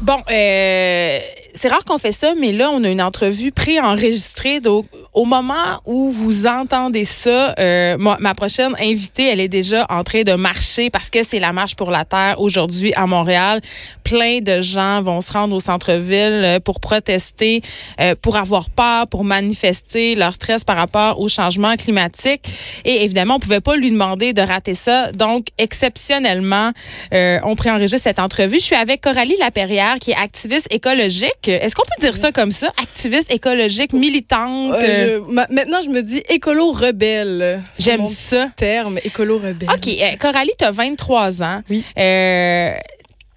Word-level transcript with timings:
Bon, 0.00 0.16
euh, 0.30 1.18
c'est 1.54 1.68
rare 1.68 1.84
qu'on 1.84 1.98
fait 1.98 2.12
ça, 2.12 2.34
mais 2.38 2.52
là, 2.52 2.70
on 2.70 2.84
a 2.84 2.88
une 2.88 3.02
entrevue 3.02 3.52
préenregistrée. 3.52 4.60
Donc, 4.60 4.86
au 5.12 5.24
moment 5.24 5.80
où 5.86 6.10
vous 6.10 6.46
entendez 6.46 7.04
ça, 7.04 7.54
euh, 7.58 7.96
ma, 7.98 8.34
prochaine 8.34 8.74
invitée, 8.80 9.28
elle 9.28 9.40
est 9.40 9.48
déjà 9.48 9.86
en 9.90 10.04
train 10.04 10.22
de 10.22 10.34
marcher 10.34 10.90
parce 10.90 11.10
que 11.10 11.22
c'est 11.22 11.38
la 11.38 11.52
marche 11.52 11.76
pour 11.76 11.90
la 11.90 12.04
Terre 12.04 12.40
aujourd'hui 12.40 12.92
à 12.94 13.06
Montréal. 13.06 13.60
Plein 14.04 14.40
de 14.40 14.60
gens 14.60 15.02
vont 15.02 15.20
se 15.20 15.32
rendre 15.32 15.54
au 15.54 15.60
centre-ville 15.60 16.42
euh, 16.44 16.60
pour 16.60 16.80
protester, 16.80 17.62
euh, 18.00 18.14
pour 18.20 18.36
avoir 18.36 18.70
peur, 18.70 19.06
pour 19.08 19.24
manifester 19.24 20.14
leur 20.14 20.34
stress 20.34 20.64
par 20.64 20.76
rapport 20.76 21.20
au 21.20 21.28
changement 21.28 21.76
climatique. 21.76 22.42
Et 22.84 23.04
évidemment, 23.04 23.36
on 23.36 23.40
pouvait 23.40 23.60
pas 23.60 23.76
lui 23.76 23.90
demander 23.90 24.32
de 24.32 24.42
rater 24.42 24.74
ça. 24.74 25.12
Donc, 25.12 25.48
exceptionnellement, 25.58 26.70
euh, 27.12 27.38
on 27.44 27.56
préenregistre 27.56 28.04
cette 28.04 28.18
entrevue. 28.18 28.58
Je 28.58 28.64
suis 28.64 28.76
avec 28.76 29.00
Coralie 29.00 29.36
Laperrière, 29.38 29.96
qui 30.00 30.12
est 30.12 30.16
activiste 30.16 30.68
écologique. 30.72 31.39
Est-ce 31.48 31.74
qu'on 31.74 31.82
peut 31.82 32.00
dire 32.00 32.16
ça 32.16 32.32
comme 32.32 32.52
ça? 32.52 32.68
Activiste 32.80 33.32
écologique, 33.32 33.92
militante? 33.92 34.72
Euh, 34.74 35.20
je- 35.26 35.32
ma- 35.32 35.46
maintenant, 35.50 35.80
je 35.82 35.88
me 35.90 36.02
dis 36.02 36.22
écolo-rebelle. 36.28 37.62
J'aime 37.78 38.06
ça. 38.06 38.48
terme, 38.56 38.98
écolo-rebelle. 39.04 39.68
OK. 39.74 39.88
euh, 39.88 40.16
Coralie, 40.18 40.52
tu 40.58 40.64
as 40.64 40.70
23 40.70 41.42
ans. 41.42 41.62
Oui. 41.70 41.84
Euh, 41.98 42.72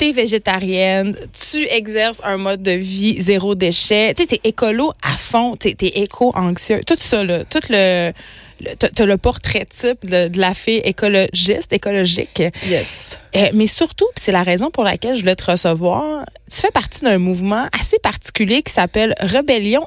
T'es 0.03 0.12
végétarienne, 0.12 1.16
tu 1.31 1.66
exerces 1.70 2.20
un 2.25 2.35
mode 2.35 2.62
de 2.62 2.71
vie 2.71 3.21
zéro 3.21 3.55
déchet, 3.55 4.13
tu 4.13 4.23
sais, 4.23 4.27
t'es 4.27 4.41
écolo 4.43 4.91
à 5.02 5.16
fond, 5.16 5.55
t'es 5.55 5.77
es 5.79 6.02
éco-anxieux, 6.03 6.81
tout 6.85 6.98
ça, 6.99 7.23
là, 7.23 7.45
tout 7.45 7.62
le, 7.70 8.12
le- 8.59 8.76
t'as 8.76 9.05
le 9.05 9.17
portrait 9.17 9.63
type 9.66 10.05
de, 10.05 10.27
de 10.27 10.39
la 10.41 10.53
fille 10.53 10.81
écologiste, 10.84 11.71
écologique. 11.71 12.43
Yes. 12.67 13.17
Euh, 13.38 13.52
mais 13.53 13.66
surtout, 13.67 14.07
c'est 14.17 14.34
la 14.34 14.43
raison 14.43 14.71
pour 14.71 14.84
laquelle 14.84 15.16
je 15.16 15.21
voulais 15.21 15.38
te 15.38 15.49
recevoir, 15.49 16.26
tu 16.51 16.57
fais 16.59 16.71
partie 16.71 16.99
d'un 17.05 17.17
mouvement 17.17 17.70
assez 17.71 17.98
particulier 17.99 18.62
qui 18.62 18.73
s'appelle 18.73 19.15
Rébellion 19.21 19.85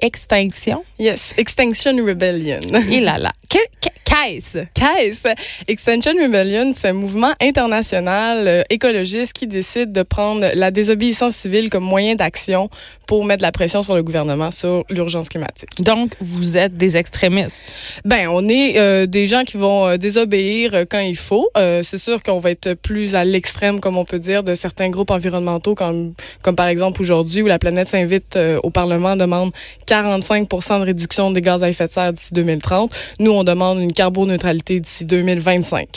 Extinction. 0.00 0.84
Yes. 0.98 1.34
Extinction 1.36 1.94
Rebellion. 2.04 2.58
Et 2.90 2.98
là 2.98 3.18
là. 3.18 3.30
Que- 3.48 3.58
que- 3.80 3.91
Qu'est-ce? 4.24 4.58
CAES, 4.74 5.34
Extinction 5.68 6.12
Rebellion, 6.12 6.72
c'est 6.76 6.88
un 6.88 6.92
mouvement 6.92 7.32
international 7.40 8.46
euh, 8.46 8.62
écologiste 8.70 9.32
qui 9.32 9.46
décide 9.46 9.92
de 9.92 10.02
prendre 10.02 10.46
la 10.54 10.70
désobéissance 10.70 11.34
civile 11.34 11.70
comme 11.70 11.84
moyen 11.84 12.14
d'action 12.14 12.68
pour 13.06 13.24
mettre 13.24 13.42
la 13.42 13.52
pression 13.52 13.82
sur 13.82 13.94
le 13.94 14.02
gouvernement 14.02 14.50
sur 14.50 14.84
l'urgence 14.90 15.28
climatique. 15.28 15.70
Donc, 15.80 16.14
vous 16.20 16.56
êtes 16.56 16.76
des 16.76 16.96
extrémistes. 16.96 17.62
Ben, 18.04 18.28
on 18.28 18.48
est 18.48 18.78
euh, 18.78 19.06
des 19.06 19.26
gens 19.26 19.44
qui 19.44 19.56
vont 19.56 19.86
euh, 19.86 19.96
désobéir 19.96 20.74
euh, 20.74 20.84
quand 20.88 21.00
il 21.00 21.16
faut. 21.16 21.50
Euh, 21.56 21.82
c'est 21.82 21.98
sûr 21.98 22.22
qu'on 22.22 22.38
va 22.38 22.50
être 22.50 22.74
plus 22.74 23.14
à 23.14 23.24
l'extrême, 23.24 23.80
comme 23.80 23.96
on 23.96 24.04
peut 24.04 24.18
dire, 24.18 24.42
de 24.42 24.54
certains 24.54 24.90
groupes 24.90 25.10
environnementaux, 25.10 25.74
comme, 25.74 26.14
comme 26.42 26.56
par 26.56 26.68
exemple 26.68 27.00
aujourd'hui, 27.00 27.42
où 27.42 27.46
la 27.46 27.58
planète 27.58 27.88
s'invite 27.88 28.36
euh, 28.36 28.58
au 28.62 28.70
Parlement, 28.70 29.16
demande 29.16 29.52
45% 29.86 30.80
de 30.80 30.84
réduction 30.84 31.30
des 31.30 31.42
gaz 31.42 31.62
à 31.62 31.68
effet 31.68 31.86
de 31.86 31.92
serre 31.92 32.12
d'ici 32.12 32.32
2030. 32.34 32.92
Nous, 33.18 33.30
on 33.30 33.44
demande 33.44 33.80
une 33.80 33.92
carboneutralité 34.12 34.78
d'ici 34.80 35.06
2025. 35.06 35.88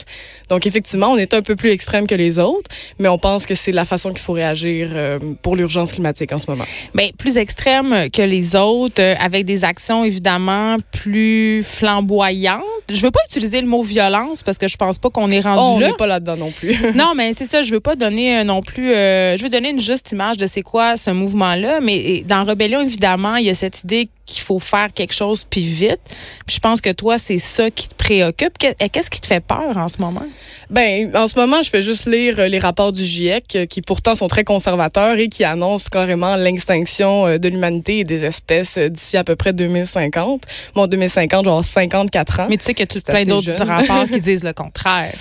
Donc, 0.50 0.66
effectivement, 0.66 1.08
on 1.12 1.18
est 1.18 1.34
un 1.34 1.42
peu 1.42 1.56
plus 1.56 1.70
extrême 1.70 2.08
que 2.08 2.16
les 2.16 2.40
autres, 2.40 2.70
mais 3.00 3.10
on 3.10 3.18
pense 3.18 3.46
que 3.46 3.56
c'est 3.56 3.72
la 3.72 3.84
façon 3.86 4.10
qu'il 4.10 4.20
faut 4.20 4.34
réagir 4.34 4.90
euh, 4.94 5.20
pour 5.42 5.56
l'urgence 5.56 5.92
climatique 5.92 6.32
en 6.32 6.40
ce 6.40 6.50
moment. 6.50 6.66
Ben, 6.94 7.10
plus 7.18 7.36
extrêmes 7.38 8.10
que 8.12 8.22
les 8.22 8.56
autres, 8.56 9.02
euh, 9.02 9.16
avec 9.20 9.46
des 9.46 9.64
actions 9.66 10.04
évidemment 10.06 10.78
plus 10.92 11.62
flamboyantes. 11.64 12.64
Je 12.90 13.02
veux 13.02 13.12
pas 13.12 13.20
utiliser 13.30 13.60
le 13.62 13.68
mot 13.68 13.82
violence 13.82 14.44
parce 14.44 14.58
que 14.58 14.68
je 14.68 14.78
pense 14.78 14.98
pas 15.00 15.10
qu'on 15.10 15.32
est 15.32 15.40
rendu 15.42 15.60
Oh, 15.62 15.74
on 15.76 15.80
là. 15.80 15.88
n'est 15.88 15.94
pas 15.94 16.08
là-dedans 16.08 16.38
non 16.38 16.52
plus. 16.52 16.76
Non, 16.96 17.14
mais 17.16 17.34
c'est 17.34 17.46
ça. 17.48 17.64
Je 17.64 17.72
veux 17.72 17.80
pas 17.80 17.96
donner 17.96 18.38
euh, 18.40 18.44
non 18.44 18.62
plus. 18.62 18.94
euh, 18.94 19.38
je 19.38 19.44
veux 19.44 19.50
donner 19.50 19.70
une 19.72 19.80
juste 19.82 20.12
image 20.12 20.38
de 20.38 20.46
c'est 20.48 20.62
quoi 20.62 20.96
ce 20.96 21.10
mouvement-là. 21.10 21.82
Mais 21.82 22.24
dans 22.28 22.44
Rébellion, 22.44 22.82
évidemment, 22.82 23.36
il 23.38 23.46
y 23.48 23.50
a 23.50 23.56
cette 23.56 23.84
idée 23.84 24.08
qu'il 24.26 24.42
faut 24.42 24.60
faire 24.60 24.92
quelque 24.94 25.14
chose 25.14 25.46
puis 25.50 25.62
vite. 25.62 26.00
Puis 26.46 26.56
je 26.56 26.60
pense 26.60 26.80
que 26.82 26.92
toi, 26.92 27.18
c'est 27.18 27.38
ça 27.40 27.70
qui 27.72 27.88
te 27.90 27.96
préoccupe? 28.06 28.58
Que- 28.60 28.88
Qu'est-ce 28.88 29.10
qui 29.10 29.20
te 29.20 29.26
fait 29.26 29.40
peur 29.40 29.76
en 29.76 29.88
ce 29.88 30.00
moment? 30.00 30.26
Ben, 30.70 31.12
en 31.16 31.28
ce 31.28 31.38
moment, 31.40 31.62
je 31.64 31.70
fais 31.70 31.82
juste 31.82 32.06
lire 32.08 32.40
euh, 32.40 32.48
les 32.48 32.60
rapports 32.60 32.92
du 32.92 33.04
GIEC, 33.04 33.56
euh, 33.56 33.66
qui 33.66 33.82
pourtant 33.82 34.16
sont 34.16 34.28
très 34.28 34.44
conservateurs 34.44 35.16
et 35.18 35.28
qui 35.28 35.44
annoncent 35.44 35.90
carrément 35.92 36.36
l'extinction 36.36 37.26
euh, 37.28 37.38
de 37.38 37.50
l'humanité 37.50 38.00
et 38.00 38.04
des 38.04 38.26
espèces 38.26 38.78
d'ici 38.78 39.18
à 39.18 39.24
peu 39.24 39.36
près 39.36 39.54
2050. 39.54 40.42
Bon, 40.76 40.88
2050, 40.88 41.46
genre 41.46 41.64
54 41.66 42.40
ans. 42.42 42.48
Mais 42.50 42.58
tu 42.58 42.66
sais 42.66 42.74
que 42.74 42.84
tu 42.84 43.00
C'est 43.00 43.06
plein 43.12 43.26
d'autres 43.26 43.64
rapports 43.64 44.08
qui 44.08 44.20
disent 44.22 44.44
le 44.44 44.54
contraire. 44.54 45.12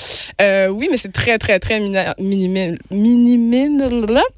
Euh, 0.41 0.69
oui, 0.69 0.89
mais 0.91 0.97
c'est 0.99 1.13
très, 1.13 1.39
très, 1.39 1.59
très 1.59 1.81
minimine. 2.19 2.79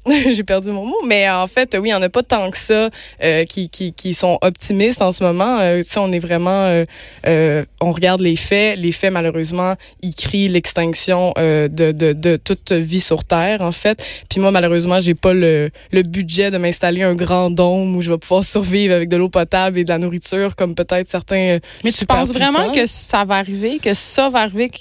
J'ai 0.33 0.43
perdu 0.43 0.71
mon 0.71 0.85
mot. 0.85 1.01
Mais 1.05 1.29
en 1.29 1.47
fait, 1.47 1.73
oui, 1.73 1.89
il 1.89 1.91
n'y 1.91 1.93
en 1.93 2.01
a 2.01 2.09
pas 2.09 2.23
tant 2.23 2.49
que 2.51 2.57
ça 2.57 2.89
euh, 3.23 3.45
qui, 3.45 3.69
qui, 3.69 3.93
qui 3.93 4.13
sont 4.13 4.37
optimistes 4.41 5.01
en 5.01 5.11
ce 5.11 5.23
moment. 5.23 5.57
Euh, 5.59 5.81
ça, 5.83 6.01
on 6.01 6.11
est 6.11 6.19
vraiment... 6.19 6.83
on 7.25 7.91
regarde 7.91 8.21
les 8.21 8.26
faits. 8.35 8.77
Les 8.77 8.91
faits, 8.91 9.11
malheureusement, 9.11 9.75
ils 10.01 10.13
crient 10.13 10.49
l'extinction 10.49 11.33
euh, 11.37 11.67
de, 11.67 11.91
de, 11.91 12.13
de 12.13 12.35
toute 12.35 12.71
vie 12.71 13.01
sur 13.01 13.23
Terre, 13.23 13.61
en 13.61 13.71
fait. 13.71 14.03
Puis 14.29 14.39
moi, 14.39 14.51
malheureusement, 14.51 14.99
j'ai 14.99 15.15
pas 15.15 15.33
le, 15.33 15.69
le 15.91 16.01
budget 16.03 16.51
de 16.51 16.57
m'installer 16.57 17.03
un 17.03 17.15
grand 17.15 17.49
dôme 17.49 17.95
où 17.95 18.01
je 18.01 18.11
vais 18.11 18.17
pouvoir 18.17 18.43
survivre 18.57 18.93
avec 18.93 19.09
de 19.09 19.17
l'eau 19.17 19.29
potable 19.29 19.79
et 19.79 19.83
de 19.83 19.89
la 19.89 19.97
nourriture, 19.97 20.55
comme 20.55 20.75
peut-être 20.75 21.09
certains 21.09 21.55
euh, 21.55 21.59
Mais 21.83 21.91
tu 21.91 22.05
penses 22.05 22.33
vraiment 22.33 22.71
que 22.71 22.85
ça 22.85 23.25
va 23.25 23.35
arriver, 23.35 23.79
que 23.79 23.93
ça 23.93 24.29
va 24.29 24.39
arriver, 24.39 24.71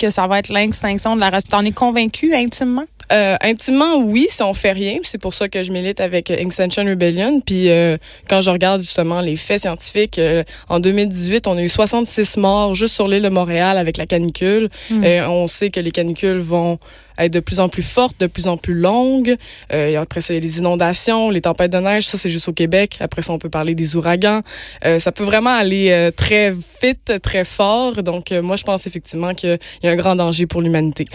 que 0.00 0.10
ça 0.10 0.26
va 0.26 0.38
être 0.38 0.48
l'extinction 0.48 1.14
de 1.14 1.20
la 1.20 1.30
race? 1.30 1.44
T'en 1.44 1.64
es 1.64 1.72
convaincu 1.72 2.34
intimement? 2.34 2.86
Euh, 3.12 3.36
intimement, 3.42 3.96
oui, 3.96 4.28
si 4.30 4.42
on 4.42 4.54
fait 4.54 4.72
rien. 4.72 4.98
C'est 5.02 5.20
pour 5.20 5.34
ça 5.34 5.48
que 5.48 5.62
je 5.64 5.72
milite 5.72 6.00
avec 6.00 6.30
Extinction 6.30 6.84
Rebellion. 6.84 7.40
Puis 7.40 7.68
euh, 7.68 7.96
quand 8.28 8.40
je 8.40 8.50
regarde 8.50 8.80
justement 8.80 9.20
les 9.20 9.36
faits 9.36 9.62
scientifiques, 9.62 10.18
euh, 10.18 10.44
en 10.68 10.78
2018, 10.78 11.46
on 11.48 11.56
a 11.56 11.62
eu 11.62 11.68
66 11.68 12.36
morts 12.36 12.74
juste 12.74 12.94
sur 12.94 13.08
l'île 13.08 13.24
de 13.24 13.28
Montréal 13.28 13.78
avec 13.78 13.96
la 13.96 14.06
canicule. 14.06 14.68
Mm. 14.90 15.04
Euh, 15.04 15.28
on 15.28 15.46
sait 15.48 15.70
que 15.70 15.80
les 15.80 15.90
canicules 15.90 16.38
vont 16.38 16.78
être 17.24 17.32
de 17.32 17.40
plus 17.40 17.60
en 17.60 17.68
plus 17.68 17.82
fortes, 17.82 18.18
de 18.20 18.26
plus 18.26 18.48
en 18.48 18.56
plus 18.56 18.74
longues. 18.74 19.36
Euh, 19.72 20.00
après 20.00 20.20
ça, 20.20 20.32
il 20.32 20.36
y 20.36 20.38
a 20.38 20.42
les 20.42 20.58
inondations, 20.58 21.30
les 21.30 21.40
tempêtes 21.40 21.72
de 21.72 21.78
neige. 21.78 22.06
Ça, 22.06 22.18
c'est 22.18 22.30
juste 22.30 22.48
au 22.48 22.52
Québec. 22.52 22.98
Après 23.00 23.22
ça, 23.22 23.32
on 23.32 23.38
peut 23.38 23.50
parler 23.50 23.74
des 23.74 23.96
ouragans. 23.96 24.42
Euh, 24.84 24.98
ça 24.98 25.12
peut 25.12 25.24
vraiment 25.24 25.50
aller 25.50 25.90
euh, 25.90 26.10
très 26.10 26.52
vite, 26.82 27.12
très 27.22 27.44
fort. 27.44 28.02
Donc, 28.02 28.30
moi, 28.30 28.56
je 28.56 28.64
pense 28.64 28.86
effectivement 28.86 29.34
qu'il 29.34 29.58
y 29.82 29.88
a 29.88 29.90
un 29.90 29.96
grand 29.96 30.16
danger 30.16 30.46
pour 30.46 30.62
l'humanité. 30.62 31.06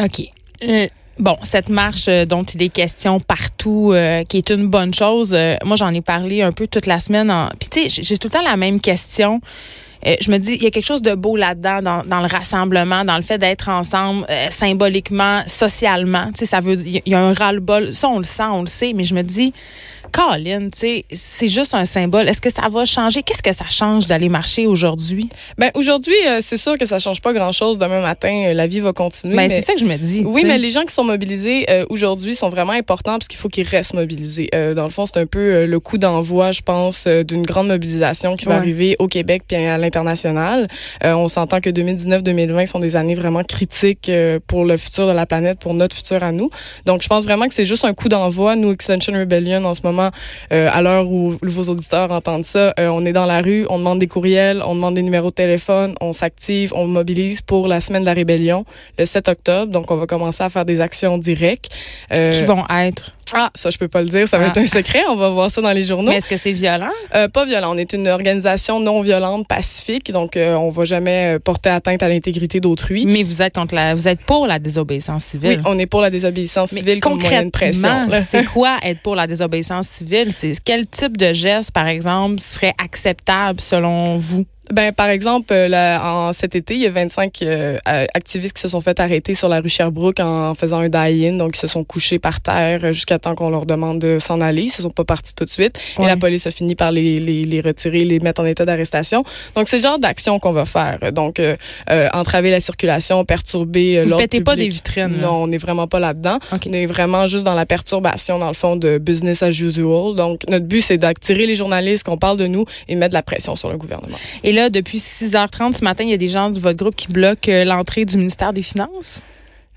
OK. 0.00 0.22
Bon, 1.18 1.36
cette 1.42 1.70
marche 1.70 2.06
dont 2.28 2.42
il 2.42 2.62
est 2.62 2.68
question 2.68 3.20
partout, 3.20 3.94
qui 4.28 4.36
est 4.36 4.50
une 4.50 4.66
bonne 4.66 4.92
chose, 4.92 5.34
moi 5.64 5.76
j'en 5.76 5.92
ai 5.94 6.02
parlé 6.02 6.42
un 6.42 6.52
peu 6.52 6.66
toute 6.66 6.84
la 6.84 7.00
semaine. 7.00 7.30
En... 7.30 7.48
Puis 7.58 7.70
tu 7.70 7.88
sais, 7.88 8.02
j'ai 8.02 8.18
tout 8.18 8.28
le 8.28 8.32
temps 8.32 8.42
la 8.42 8.58
même 8.58 8.80
question. 8.80 9.40
Euh, 10.06 10.14
je 10.20 10.30
me 10.30 10.38
dis, 10.38 10.54
il 10.54 10.62
y 10.62 10.66
a 10.66 10.70
quelque 10.70 10.84
chose 10.84 11.02
de 11.02 11.14
beau 11.14 11.36
là-dedans, 11.36 11.82
dans, 11.82 12.20
le 12.20 12.26
rassemblement, 12.26 13.04
dans 13.04 13.16
le 13.16 13.22
fait 13.22 13.38
d'être 13.38 13.68
ensemble, 13.68 14.26
euh, 14.30 14.46
symboliquement, 14.50 15.42
socialement. 15.46 16.26
Tu 16.28 16.40
sais, 16.40 16.46
ça 16.46 16.60
veut, 16.60 16.76
il 16.78 17.02
y 17.04 17.14
a 17.14 17.20
un 17.20 17.32
ras-le-bol. 17.32 17.92
Ça, 17.92 18.08
on 18.08 18.18
le 18.18 18.24
sent, 18.24 18.44
on 18.44 18.60
le 18.60 18.66
sait, 18.66 18.92
mais 18.92 19.02
je 19.02 19.14
me 19.14 19.22
dis, 19.22 19.52
Colin, 20.12 20.68
c'est 20.72 21.04
juste 21.48 21.74
un 21.74 21.84
symbole. 21.84 22.28
Est-ce 22.28 22.40
que 22.40 22.50
ça 22.50 22.68
va 22.70 22.84
changer? 22.84 23.22
Qu'est-ce 23.22 23.42
que 23.42 23.52
ça 23.52 23.66
change 23.68 24.06
d'aller 24.06 24.28
marcher 24.28 24.66
aujourd'hui? 24.66 25.28
Ben 25.58 25.70
aujourd'hui, 25.74 26.14
euh, 26.26 26.38
c'est 26.40 26.56
sûr 26.56 26.78
que 26.78 26.86
ça 26.86 26.98
change 26.98 27.20
pas 27.20 27.32
grand-chose. 27.32 27.78
Demain 27.78 28.00
matin, 28.00 28.46
euh, 28.48 28.54
la 28.54 28.66
vie 28.66 28.80
va 28.80 28.92
continuer. 28.92 29.36
Ben, 29.36 29.48
mais- 29.48 29.54
c'est 29.54 29.60
ça 29.60 29.74
que 29.74 29.80
je 29.80 29.84
me 29.84 29.96
dis. 29.96 30.22
Oui, 30.24 30.44
mais 30.44 30.58
les 30.58 30.70
gens 30.70 30.82
qui 30.84 30.94
sont 30.94 31.04
mobilisés 31.04 31.66
euh, 31.70 31.84
aujourd'hui 31.90 32.34
sont 32.34 32.48
vraiment 32.48 32.72
importants 32.72 33.12
parce 33.12 33.28
qu'il 33.28 33.38
faut 33.38 33.48
qu'ils 33.48 33.66
restent 33.66 33.94
mobilisés. 33.94 34.48
Dans 34.74 34.84
le 34.84 34.90
fond, 34.90 35.06
c'est 35.06 35.18
un 35.18 35.26
peu 35.26 35.66
le 35.66 35.80
coup 35.80 35.98
d'envoi, 35.98 36.52
je 36.52 36.60
pense, 36.62 37.06
d'une 37.06 37.44
grande 37.44 37.68
mobilisation 37.68 38.36
qui 38.36 38.46
va 38.46 38.56
arriver 38.56 38.96
au 38.98 39.08
Québec 39.08 39.42
puis 39.46 39.56
à 39.56 39.76
l'international. 39.78 40.68
On 41.02 41.28
s'entend 41.28 41.60
que 41.60 41.70
2019-2020 41.70 42.66
sont 42.66 42.78
des 42.78 42.96
années 42.96 43.14
vraiment 43.14 43.42
critiques 43.44 44.10
pour 44.46 44.64
le 44.64 44.76
futur 44.76 45.06
de 45.06 45.12
la 45.12 45.26
planète, 45.26 45.58
pour 45.58 45.74
notre 45.74 45.96
futur 45.96 46.22
à 46.22 46.32
nous. 46.32 46.50
Donc, 46.84 47.02
je 47.02 47.08
pense 47.08 47.24
vraiment 47.24 47.46
que 47.48 47.54
c'est 47.54 47.66
juste 47.66 47.84
un 47.84 47.92
coup 47.94 48.08
d'envoi. 48.08 48.56
Nous, 48.56 48.72
Extension 48.72 49.12
Rebellion, 49.12 49.64
en 49.64 49.74
ce 49.74 49.80
moment, 49.84 49.95
euh, 50.00 50.68
à 50.72 50.82
l'heure 50.82 51.08
où 51.08 51.36
vos 51.42 51.64
auditeurs 51.64 52.12
entendent 52.12 52.44
ça, 52.44 52.74
euh, 52.78 52.88
on 52.88 53.04
est 53.04 53.12
dans 53.12 53.26
la 53.26 53.40
rue, 53.40 53.66
on 53.68 53.78
demande 53.78 53.98
des 53.98 54.06
courriels, 54.06 54.62
on 54.64 54.74
demande 54.74 54.94
des 54.94 55.02
numéros 55.02 55.30
de 55.30 55.34
téléphone, 55.34 55.94
on 56.00 56.12
s'active, 56.12 56.72
on 56.74 56.86
mobilise 56.86 57.42
pour 57.42 57.68
la 57.68 57.80
semaine 57.80 58.02
de 58.02 58.06
la 58.06 58.14
rébellion 58.14 58.64
le 58.98 59.06
7 59.06 59.28
octobre. 59.28 59.72
Donc, 59.72 59.90
on 59.90 59.96
va 59.96 60.06
commencer 60.06 60.42
à 60.42 60.48
faire 60.48 60.64
des 60.64 60.80
actions 60.80 61.18
directes. 61.18 61.68
Euh, 62.12 62.32
Qui 62.32 62.42
vont 62.42 62.64
être. 62.70 63.15
Ah, 63.34 63.50
ça, 63.54 63.70
je 63.70 63.78
peux 63.78 63.88
pas 63.88 64.02
le 64.02 64.08
dire. 64.08 64.28
Ça 64.28 64.38
va 64.38 64.44
Ah. 64.44 64.48
être 64.48 64.58
un 64.58 64.66
secret. 64.66 65.02
On 65.08 65.16
va 65.16 65.30
voir 65.30 65.50
ça 65.50 65.60
dans 65.60 65.72
les 65.72 65.84
journaux. 65.84 66.10
Mais 66.10 66.18
est-ce 66.18 66.28
que 66.28 66.36
c'est 66.36 66.52
violent? 66.52 66.90
Euh, 67.14 67.28
pas 67.28 67.44
violent. 67.44 67.74
On 67.74 67.78
est 67.78 67.92
une 67.92 68.06
organisation 68.08 68.78
non 68.80 69.00
violente, 69.02 69.46
pacifique. 69.48 70.12
Donc, 70.12 70.36
euh, 70.36 70.54
on 70.54 70.70
va 70.70 70.84
jamais 70.84 71.34
euh, 71.34 71.38
porter 71.38 71.70
atteinte 71.70 72.02
à 72.02 72.08
l'intégrité 72.08 72.60
d'autrui. 72.60 73.04
Mais 73.06 73.22
vous 73.22 73.42
êtes 73.42 73.54
contre 73.54 73.74
la, 73.74 73.94
vous 73.94 74.06
êtes 74.08 74.20
pour 74.20 74.46
la 74.46 74.58
désobéissance 74.58 75.24
civile. 75.24 75.58
Oui, 75.58 75.64
on 75.66 75.78
est 75.78 75.86
pour 75.86 76.00
la 76.00 76.10
désobéissance 76.10 76.72
Mais 76.72 76.78
civile 76.78 77.00
comme 77.00 77.18
moyen 77.20 77.44
de 77.44 77.50
pression. 77.50 78.08
c'est 78.20 78.44
quoi 78.44 78.76
être 78.82 79.00
pour 79.02 79.16
la 79.16 79.26
désobéissance 79.26 79.88
civile? 79.88 80.32
C'est 80.32 80.52
quel 80.64 80.86
type 80.86 81.16
de 81.16 81.32
geste, 81.32 81.72
par 81.72 81.88
exemple, 81.88 82.40
serait 82.40 82.74
acceptable 82.82 83.60
selon 83.60 84.18
vous? 84.18 84.44
Ben, 84.72 84.92
par 84.92 85.08
exemple, 85.08 85.52
euh, 85.52 85.68
là, 85.68 86.00
en 86.04 86.32
cet 86.32 86.56
été, 86.56 86.74
il 86.74 86.80
y 86.80 86.86
a 86.86 86.90
25 86.90 87.42
euh, 87.42 87.78
activistes 87.84 88.56
qui 88.56 88.62
se 88.62 88.68
sont 88.68 88.80
fait 88.80 88.98
arrêter 88.98 89.34
sur 89.34 89.48
la 89.48 89.60
rue 89.60 89.68
Sherbrooke 89.68 90.18
en, 90.18 90.54
faisant 90.54 90.78
un 90.78 90.88
die-in. 90.88 91.34
Donc, 91.34 91.56
ils 91.56 91.60
se 91.60 91.68
sont 91.68 91.84
couchés 91.84 92.18
par 92.18 92.40
terre 92.40 92.80
euh, 92.82 92.92
jusqu'à 92.92 93.18
temps 93.18 93.34
qu'on 93.34 93.50
leur 93.50 93.64
demande 93.64 94.00
de 94.00 94.18
s'en 94.18 94.40
aller. 94.40 94.62
Ils 94.62 94.70
se 94.70 94.82
sont 94.82 94.90
pas 94.90 95.04
partis 95.04 95.34
tout 95.34 95.44
de 95.44 95.50
suite. 95.50 95.78
Et 96.00 96.06
la 96.06 96.16
police 96.16 96.46
a 96.46 96.50
fini 96.50 96.74
par 96.74 96.90
les, 96.90 97.20
les, 97.20 97.44
les 97.44 97.60
retirer, 97.60 98.04
les 98.04 98.18
mettre 98.18 98.40
en 98.40 98.44
état 98.44 98.64
d'arrestation. 98.64 99.22
Donc, 99.54 99.68
c'est 99.68 99.76
le 99.76 99.82
genre 99.82 99.98
d'action 99.98 100.40
qu'on 100.40 100.52
va 100.52 100.64
faire. 100.64 101.12
Donc, 101.12 101.38
euh, 101.38 101.56
entraver 102.12 102.50
la 102.50 102.60
circulation, 102.60 103.24
perturber 103.24 104.02
Vous 104.04 104.16
ne 104.16 104.40
pas 104.40 104.56
des 104.56 104.68
vitrines. 104.68 105.16
Non, 105.20 105.44
on 105.44 105.46
n'est 105.46 105.58
vraiment 105.58 105.86
pas 105.86 106.00
là-dedans. 106.00 106.38
On 106.52 106.72
est 106.72 106.86
vraiment 106.86 107.26
juste 107.26 107.44
dans 107.44 107.54
la 107.54 107.66
perturbation, 107.66 108.38
dans 108.38 108.48
le 108.48 108.54
fond, 108.54 108.76
de 108.76 108.98
business 108.98 109.42
as 109.42 109.50
usual. 109.60 110.16
Donc, 110.16 110.42
notre 110.48 110.66
but, 110.66 110.82
c'est 110.82 110.98
d'attirer 110.98 111.46
les 111.46 111.54
journalistes, 111.54 112.04
qu'on 112.04 112.18
parle 112.18 112.36
de 112.36 112.46
nous 112.46 112.64
et 112.88 112.96
mettre 112.96 113.10
de 113.10 113.14
la 113.14 113.22
pression 113.22 113.54
sur 113.54 113.70
le 113.70 113.76
gouvernement 113.76 114.16
depuis 114.56 114.98
6h30 114.98 115.74
ce 115.74 115.84
matin, 115.84 116.04
il 116.04 116.10
y 116.10 116.14
a 116.14 116.18
des 116.18 116.28
gens 116.28 116.50
de 116.50 116.58
votre 116.58 116.78
groupe 116.78 116.96
qui 116.96 117.08
bloquent 117.08 117.50
euh, 117.50 117.64
l'entrée 117.64 118.04
du 118.04 118.16
ministère 118.16 118.52
des 118.52 118.62
Finances 118.62 119.22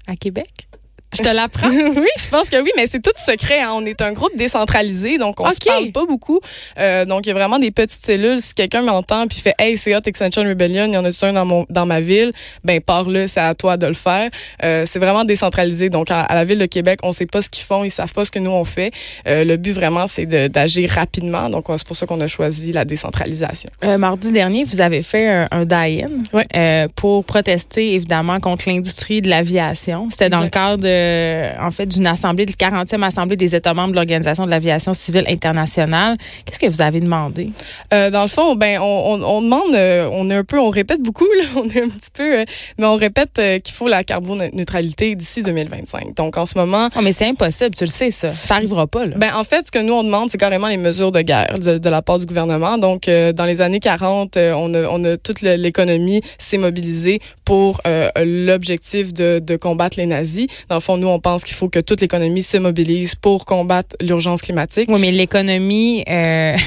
à 0.08 0.16
Québec. 0.16 0.69
Je 1.14 1.24
te 1.24 1.30
l'apprends? 1.30 1.70
oui, 1.72 2.08
je 2.18 2.28
pense 2.30 2.50
que 2.50 2.62
oui, 2.62 2.72
mais 2.78 2.86
c'est 2.86 3.02
tout 3.02 3.12
secret. 3.16 3.62
Hein. 3.62 3.72
On 3.74 3.86
est 3.86 4.02
un 4.02 4.14
groupe 4.14 4.36
décentralisé, 4.36 5.18
donc 5.18 5.40
on 5.40 5.52
se 5.52 5.58
parle 5.58 5.92
pas 5.92 6.06
beaucoup. 6.06 6.40
Euh, 6.78 7.06
donc, 7.06 7.26
il 7.26 7.30
y 7.30 7.32
a 7.32 7.36
vraiment 7.36 7.58
des 7.58 7.72
petites 7.72 8.06
cellules. 8.06 8.42
Si 8.42 8.54
quelqu'un 8.54 8.82
m'entend 8.82 9.28
puis 9.28 9.40
fait 9.40 9.56
«Hey, 9.60 9.78
c'est 9.78 9.96
Hot 9.96 10.02
Extension 10.06 10.44
Rebellion, 10.44 10.86
il 10.86 10.94
y 10.94 10.98
en 10.98 11.06
a 11.06 11.26
un 11.26 11.34
dans, 11.34 11.46
mon, 11.46 11.66
dans 11.70 11.86
ma 11.86 12.00
ville», 12.00 12.32
ben 12.64 12.80
par 12.80 13.10
là, 13.10 13.28
c'est 13.28 13.40
à 13.40 13.56
toi 13.56 13.78
de 13.78 13.88
le 13.88 13.94
faire. 13.94 14.30
Euh, 14.64 14.84
c'est 14.86 15.00
vraiment 15.00 15.26
décentralisé. 15.26 15.90
Donc, 15.90 16.12
à, 16.12 16.28
la 16.30 16.46
Ville 16.46 16.60
de 16.60 16.66
Québec, 16.66 17.00
on 17.04 17.12
sait 17.12 17.26
pas 17.26 17.42
ce 17.42 17.50
qu'ils 17.50 17.66
font, 17.66 17.84
ils 17.84 17.90
savent 17.90 18.14
pas 18.14 18.26
ce 18.26 18.32
que 18.32 18.40
nous, 18.40 18.52
on 18.52 18.66
fait. 18.66 18.92
Euh, 19.28 19.44
le 19.44 19.58
but, 19.58 19.72
vraiment, 19.72 20.06
c'est 20.06 20.26
d'agir 20.26 20.92
rapidement. 20.92 21.50
Donc, 21.50 21.66
c'est 21.70 21.88
pour 21.88 21.96
ça 21.96 22.06
qu'on 22.06 22.22
a 22.22 22.28
choisi 22.28 22.72
la 22.72 22.86
décentralisation. 22.86 23.70
Mardi 23.98 24.32
dernier, 24.32 24.64
vous 24.64 24.82
avez 24.82 25.02
fait 25.02 25.28
un, 25.28 25.48
un 25.52 25.66
die-in 25.66 26.10
euh, 26.56 26.88
pour 26.96 27.24
protester, 27.26 27.94
évidemment, 27.94 28.40
contre 28.40 28.70
l'industrie 28.70 29.22
de 29.22 29.30
l'aviation. 29.30 30.10
C'était 30.12 30.30
dans 30.30 30.42
le 30.42 30.50
cadre 30.50 30.84
de 30.84 30.99
euh, 31.00 31.54
en 31.62 31.72
fait, 31.72 31.86
d'une 31.86 32.08
assemblée, 32.08 32.46
de 32.46 32.52
40e 32.52 33.04
assemblée 33.04 33.38
des 33.38 33.56
États 33.56 33.74
membres 33.74 33.92
de 33.92 33.96
l'Organisation 33.96 34.46
de 34.46 34.52
l'aviation 34.52 34.94
civile 34.94 35.24
internationale. 35.28 36.18
Qu'est-ce 36.46 36.60
que 36.60 36.68
vous 36.68 36.82
avez 36.82 37.00
demandé? 37.00 37.52
Euh, 37.94 38.10
dans 38.10 38.22
le 38.22 38.28
fond, 38.28 38.56
ben, 38.56 38.80
on, 38.82 39.22
on, 39.24 39.42
demande, 39.42 39.74
euh, 39.76 40.10
on 40.12 40.30
est 40.30 40.36
un 40.36 40.44
peu, 40.44 40.60
on 40.60 40.70
répète 40.70 41.02
beaucoup, 41.02 41.28
là, 41.38 41.46
on 41.56 41.70
est 41.70 41.82
un 41.82 41.90
petit 41.90 42.12
peu, 42.14 42.46
mais 42.78 42.86
on 42.86 42.96
répète 42.96 43.42
qu'il 43.64 43.74
faut 43.74 43.88
la 43.88 44.04
carboneutralité 44.04 45.16
d'ici 45.16 45.44
2025. 45.44 46.16
Donc, 46.16 46.38
en 46.38 46.46
ce 46.46 46.58
moment. 46.58 46.90
Oh, 46.96 47.02
mais 47.02 47.12
c'est 47.12 47.28
impossible, 47.28 47.76
tu 47.76 47.86
le 47.86 47.90
sais, 47.90 48.12
ça. 48.12 48.34
Ça 48.34 48.56
arrivera 48.56 48.88
pas, 48.88 49.06
là. 49.06 49.16
Ben, 49.18 49.32
en 49.36 49.44
fait, 49.44 49.68
ce 49.68 49.72
que 49.72 49.80
nous, 49.80 49.94
on 49.94 50.04
demande, 50.04 50.30
c'est 50.30 50.38
carrément 50.38 50.68
les 50.68 50.78
mesures 50.78 51.12
de 51.12 51.22
guerre 51.22 51.58
de, 51.60 51.90
la 51.90 52.02
part 52.02 52.18
du 52.18 52.26
gouvernement. 52.26 52.78
Donc, 52.78 53.10
dans 53.10 53.46
les 53.46 53.62
années 53.62 53.80
40, 53.80 54.38
on 54.38 54.74
a, 54.74 54.84
on 54.90 55.04
a 55.04 55.18
toute 55.18 55.42
l'économie 55.42 56.22
s'est 56.38 56.58
mobilisée 56.58 57.20
pour 57.46 57.82
l'objectif 58.16 59.14
de, 59.14 59.40
de 59.40 59.56
combattre 59.56 59.98
les 59.98 60.06
nazis. 60.06 60.48
Dans 60.68 60.76
le 60.76 60.82
fond, 60.82 60.89
nous, 60.98 61.08
on 61.08 61.20
pense 61.20 61.44
qu'il 61.44 61.56
faut 61.56 61.70
que 61.70 61.80
toute 61.80 62.02
l'économie 62.02 62.44
se 62.44 62.58
mobilise 62.58 63.16
pour 63.16 63.46
combattre 63.46 63.96
l'urgence 64.02 64.42
climatique. 64.42 64.90
Oui, 64.90 65.00
mais 65.00 65.12
l'économie, 65.12 66.04
euh... 66.10 66.58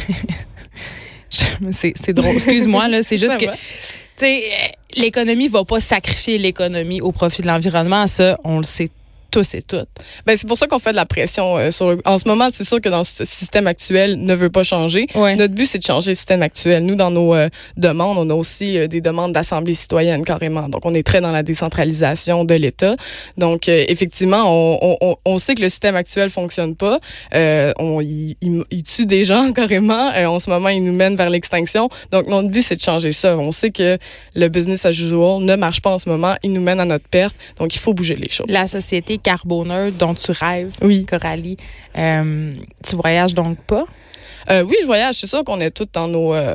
c'est 1.70 2.12
drôle. 2.12 2.34
Excuse-moi, 2.34 2.88
là, 2.88 3.02
c'est 3.02 3.18
juste 3.18 3.36
que, 3.38 3.46
tu 3.46 3.52
sais, 4.16 4.42
l'économie 4.94 5.48
va 5.48 5.64
pas 5.64 5.80
sacrifier 5.80 6.38
l'économie 6.38 7.00
au 7.00 7.12
profit 7.12 7.42
de 7.42 7.46
l'environnement. 7.46 8.06
Ça, 8.06 8.38
on 8.44 8.58
le 8.58 8.64
sait 8.64 8.88
tous 9.32 9.54
et 9.54 9.62
toutes. 9.62 9.88
Ben, 10.26 10.36
c'est 10.36 10.46
pour 10.46 10.58
ça 10.58 10.68
qu'on 10.68 10.78
fait 10.78 10.92
de 10.92 10.96
la 10.96 11.06
pression. 11.06 11.56
Euh, 11.56 11.70
sur 11.72 11.96
En 12.04 12.18
ce 12.18 12.28
moment, 12.28 12.48
c'est 12.52 12.64
sûr 12.64 12.80
que 12.80 12.88
dans 12.88 13.02
ce 13.02 13.24
système 13.24 13.66
actuel 13.66 14.20
ne 14.20 14.34
veut 14.34 14.50
pas 14.50 14.62
changer. 14.62 15.06
Notre 15.14 15.54
but, 15.54 15.66
c'est 15.66 15.78
de 15.78 15.84
changer 15.84 16.12
le 16.12 16.14
système 16.14 16.42
actuel. 16.42 16.84
Nous, 16.84 16.94
dans 16.94 17.10
nos 17.10 17.34
euh, 17.34 17.48
demandes, 17.76 18.18
on 18.18 18.28
a 18.30 18.34
aussi 18.34 18.78
euh, 18.78 18.86
des 18.86 19.00
demandes 19.00 19.32
d'assemblée 19.32 19.74
citoyenne 19.74 20.24
carrément. 20.24 20.68
Donc, 20.68 20.84
on 20.84 20.94
est 20.94 21.02
très 21.02 21.20
dans 21.20 21.32
la 21.32 21.42
décentralisation 21.42 22.44
de 22.44 22.54
l'État. 22.54 22.94
Donc, 23.38 23.68
effectivement, 23.68 24.44
on, 24.46 24.96
on, 25.00 25.16
on, 25.24 25.38
sait 25.38 25.54
que 25.54 25.62
le 25.62 25.70
système 25.70 25.96
actuel 25.96 26.28
fonctionne 26.28 26.76
pas. 26.76 27.00
on, 27.32 28.00
il, 28.02 28.36
il, 28.42 28.82
tue 28.82 29.06
des 29.06 29.24
gens 29.24 29.52
carrément. 29.54 30.12
en 30.14 30.38
ce 30.38 30.50
moment, 30.50 30.68
il 30.68 30.84
nous 30.84 30.92
mène 30.92 31.16
vers 31.16 31.30
l'extinction. 31.30 31.88
Donc, 32.10 32.28
notre 32.28 32.48
but, 32.48 32.62
c'est 32.62 32.76
de 32.76 32.82
changer 32.82 33.12
ça. 33.12 33.38
On 33.38 33.50
sait 33.50 33.70
que 33.70 33.96
le 34.34 34.48
business 34.48 34.84
as 34.84 34.90
usual 34.90 35.42
ne 35.42 35.56
marche 35.56 35.80
pas 35.80 35.90
en 35.90 35.98
ce 35.98 36.08
moment. 36.10 36.34
Il 36.42 36.52
nous 36.52 36.60
mène 36.60 36.80
à 36.80 36.84
notre 36.84 37.08
perte. 37.08 37.34
Donc, 37.58 37.74
il 37.74 37.78
faut 37.78 37.94
bouger 37.94 38.16
les 38.16 38.28
choses. 38.28 38.46
La 38.48 38.66
société 38.66 39.18
carboneux 39.22 39.90
dont 39.90 40.14
tu 40.14 40.32
rêves, 40.32 40.72
oui. 40.82 41.06
Coralie. 41.06 41.56
Euh, 41.96 42.52
tu 42.84 42.96
voyages 42.96 43.34
donc 43.34 43.58
pas? 43.62 43.84
Euh, 44.50 44.62
oui, 44.62 44.76
je 44.80 44.86
voyage. 44.86 45.16
C'est 45.16 45.26
sûr 45.26 45.44
qu'on 45.44 45.60
est 45.60 45.70
toutes 45.70 45.94
dans 45.94 46.08
nos, 46.08 46.34
euh, 46.34 46.54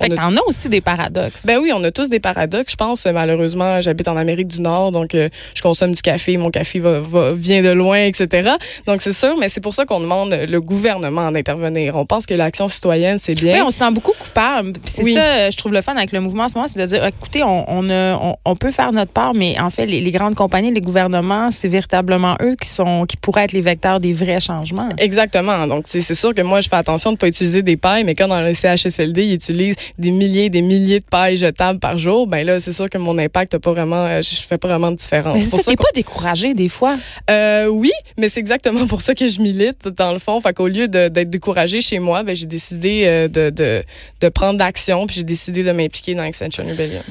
fait 0.00 0.10
que 0.10 0.14
t'en 0.14 0.36
as 0.36 0.42
aussi 0.46 0.68
des 0.68 0.80
paradoxes. 0.80 1.46
Ben 1.46 1.58
oui, 1.60 1.72
on 1.74 1.82
a 1.84 1.90
tous 1.90 2.08
des 2.08 2.20
paradoxes. 2.20 2.72
Je 2.72 2.76
pense, 2.76 3.06
malheureusement, 3.06 3.80
j'habite 3.80 4.08
en 4.08 4.16
Amérique 4.16 4.48
du 4.48 4.60
Nord, 4.60 4.92
donc 4.92 5.14
euh, 5.14 5.28
je 5.54 5.62
consomme 5.62 5.94
du 5.94 6.02
café, 6.02 6.36
mon 6.36 6.50
café 6.50 6.78
va, 6.78 7.00
va 7.00 7.32
vient 7.32 7.62
de 7.62 7.70
loin, 7.70 7.98
etc. 7.98 8.50
Donc 8.86 9.02
c'est 9.02 9.12
sûr, 9.12 9.36
mais 9.38 9.48
c'est 9.48 9.60
pour 9.60 9.74
ça 9.74 9.84
qu'on 9.84 10.00
demande 10.00 10.34
le 10.48 10.60
gouvernement 10.60 11.30
d'intervenir. 11.30 11.96
On 11.96 12.06
pense 12.06 12.26
que 12.26 12.34
l'action 12.34 12.68
citoyenne, 12.68 13.18
c'est 13.18 13.34
bien. 13.34 13.54
Oui, 13.54 13.62
on 13.62 13.70
se 13.70 13.78
sent 13.78 13.90
beaucoup 13.92 14.12
coupable. 14.18 14.72
C'est 14.84 15.12
ça, 15.12 15.50
je 15.50 15.56
trouve 15.56 15.72
le 15.72 15.82
fun 15.82 15.94
avec 15.96 16.12
le 16.12 16.20
mouvement 16.20 16.44
en 16.44 16.48
ce 16.48 16.54
moment, 16.54 16.68
c'est 16.68 16.80
de 16.80 16.86
dire, 16.86 17.04
écoutez, 17.06 17.42
on, 17.42 17.64
on, 17.68 18.36
on, 18.44 18.56
peut 18.56 18.70
faire 18.70 18.92
notre 18.92 19.12
part, 19.12 19.34
mais 19.34 19.58
en 19.60 19.70
fait, 19.70 19.86
les, 19.86 20.00
les 20.00 20.10
grandes 20.10 20.34
compagnies, 20.34 20.72
les 20.72 20.80
gouvernements, 20.80 21.50
c'est 21.50 21.68
véritablement 21.68 22.36
eux 22.42 22.56
qui 22.60 22.68
sont, 22.68 23.06
qui 23.06 23.16
pourraient 23.16 23.44
être 23.44 23.52
les 23.52 23.60
vecteurs 23.60 24.00
des 24.00 24.12
vrais 24.12 24.40
changements. 24.40 24.88
Exactement. 24.98 25.66
Donc 25.66 25.84
c'est 25.86 26.02
sûr 26.02 26.34
que 26.34 26.42
moi, 26.42 26.60
je 26.60 26.68
fais 26.68 26.76
attention 26.76 27.12
de 27.12 27.16
pas 27.16 27.28
utiliser 27.28 27.62
des 27.62 27.76
pailles, 27.76 28.04
mais 28.04 28.14
quand 28.14 28.28
dans 28.28 28.40
le 28.40 28.54
CHSLD, 28.54 29.24
ils 29.24 29.34
utilisent 29.34 29.76
des 29.98 30.10
milliers 30.10 30.50
des 30.50 30.62
milliers 30.62 31.00
de 31.00 31.04
pailles 31.04 31.36
jetables 31.36 31.78
par 31.78 31.98
jour, 31.98 32.26
ben 32.26 32.44
là, 32.46 32.60
c'est 32.60 32.72
sûr 32.72 32.88
que 32.88 32.98
mon 32.98 33.18
impact 33.18 33.54
n'a 33.54 33.60
pas 33.60 33.72
vraiment, 33.72 34.04
euh, 34.06 34.22
je 34.22 34.36
fais 34.36 34.58
pas 34.58 34.68
vraiment 34.68 34.90
de 34.90 34.96
différence. 34.96 35.34
Mais 35.34 35.40
c'est 35.40 35.62
ça, 35.62 35.70
t'es 35.70 35.76
pas 35.76 35.90
découragé 35.94 36.54
des 36.54 36.68
fois? 36.68 36.96
Euh, 37.30 37.66
oui, 37.66 37.92
mais 38.16 38.28
c'est 38.28 38.40
exactement 38.40 38.86
pour 38.88 39.02
ça 39.02 39.14
que 39.14 39.28
je 39.28 39.40
milite, 39.40 39.88
dans 39.88 40.12
le 40.12 40.18
fond. 40.18 40.40
Fait 40.40 40.52
qu'au 40.52 40.68
lieu 40.68 40.88
d'être 40.88 41.30
découragé 41.30 41.80
chez 41.80 41.98
moi, 41.98 42.22
ben, 42.22 42.34
j'ai 42.34 42.46
décidé 42.46 43.02
euh, 43.04 43.28
de, 43.28 43.50
de, 43.50 43.82
de 44.20 44.28
prendre 44.28 44.58
d'action, 44.58 45.06
puis 45.06 45.16
j'ai 45.16 45.22
décidé 45.22 45.62
de 45.62 45.72
m'impliquer 45.72 46.14
dans 46.14 46.24
Extension 46.24 46.64
Rebellion. 46.64 47.02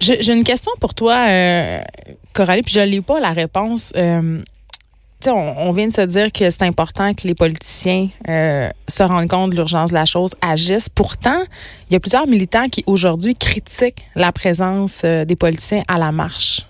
J'ai 0.00 0.32
une 0.32 0.44
question 0.44 0.72
pour 0.80 0.94
toi, 0.94 1.26
euh, 1.28 1.82
Coralie, 2.32 2.62
puis 2.62 2.72
je 2.72 2.80
n'ai 2.80 3.02
pas 3.02 3.20
la 3.20 3.32
réponse. 3.32 3.92
Euh, 3.96 4.40
on, 5.28 5.72
vient 5.72 5.88
de 5.88 5.92
se 5.92 6.00
dire 6.02 6.32
que 6.32 6.50
c'est 6.50 6.62
important 6.62 7.14
que 7.14 7.26
les 7.26 7.34
politiciens 7.34 8.08
euh, 8.28 8.70
se 8.88 9.02
rendent 9.02 9.28
compte 9.28 9.50
de 9.50 9.56
l'urgence 9.56 9.90
de 9.90 9.94
la 9.94 10.04
chose, 10.04 10.34
agissent. 10.40 10.88
Pourtant, 10.88 11.42
il 11.88 11.92
y 11.92 11.96
a 11.96 12.00
plusieurs 12.00 12.26
militants 12.26 12.68
qui 12.68 12.84
aujourd'hui 12.86 13.34
critiquent 13.34 14.04
la 14.14 14.32
présence 14.32 15.02
euh, 15.04 15.24
des 15.24 15.36
politiciens 15.36 15.82
à 15.88 15.98
la 15.98 16.12
marche. 16.12 16.66